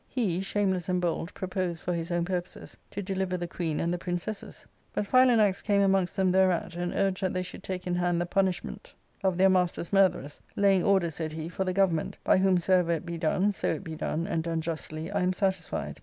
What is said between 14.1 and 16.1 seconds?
and done justly, I am satisfied.